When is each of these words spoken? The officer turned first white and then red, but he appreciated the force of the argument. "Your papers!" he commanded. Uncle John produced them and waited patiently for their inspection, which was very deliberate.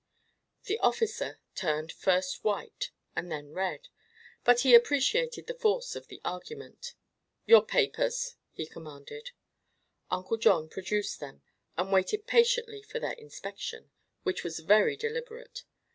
The 0.63 0.79
officer 0.79 1.39
turned 1.53 1.91
first 1.91 2.43
white 2.43 2.89
and 3.15 3.31
then 3.31 3.51
red, 3.53 3.87
but 4.43 4.61
he 4.61 4.73
appreciated 4.73 5.45
the 5.45 5.53
force 5.53 5.95
of 5.95 6.07
the 6.07 6.19
argument. 6.25 6.95
"Your 7.45 7.63
papers!" 7.63 8.35
he 8.51 8.65
commanded. 8.65 9.29
Uncle 10.09 10.37
John 10.37 10.69
produced 10.69 11.19
them 11.19 11.43
and 11.77 11.91
waited 11.93 12.25
patiently 12.25 12.81
for 12.81 12.97
their 12.97 13.11
inspection, 13.13 13.91
which 14.23 14.43
was 14.43 14.57
very 14.61 14.97
deliberate. 14.97 15.65